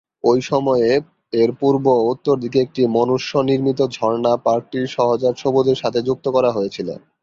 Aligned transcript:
ঐ 0.23 0.41
সময়ে 0.43 0.89
এর 1.33 1.49
পূর্ব 1.59 1.85
ও 1.95 2.09
উত্তরদিকে 2.13 2.57
একটি 2.61 2.81
মনুষ্য-নির্মিত 2.95 3.79
ঝর্ণা 3.95 4.33
পার্কটির 4.45 4.85
সহজাত 4.95 5.35
সবুজের 5.39 5.77
সাথে 5.83 5.99
যুক্ত 6.07 6.25
করা 6.35 6.49
হয়েছিল। 6.51 6.89